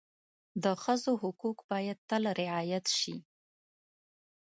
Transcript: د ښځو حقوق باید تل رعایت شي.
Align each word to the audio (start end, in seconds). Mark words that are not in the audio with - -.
د 0.63 0.65
ښځو 0.83 1.11
حقوق 1.21 1.57
باید 1.71 1.97
تل 2.09 2.23
رعایت 2.39 2.85
شي. 2.99 3.15